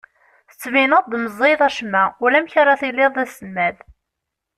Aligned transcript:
Tettbineḍ-d 0.49 1.13
meẓẓiyeḍ 1.23 1.61
acemma, 1.67 2.03
ulamek 2.23 2.53
ara 2.61 2.79
tiliḍ 2.79 3.11
d 3.15 3.17
aselmad. 3.23 3.75